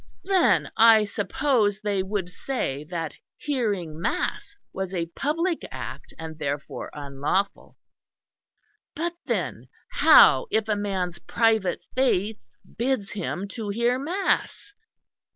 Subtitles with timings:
[0.23, 6.89] Then I suppose they would say that hearing mass was a public act and therefore
[6.91, 7.77] unlawful;
[8.95, 12.39] but then how if a man's private faith
[12.79, 14.73] bids him to hear mass?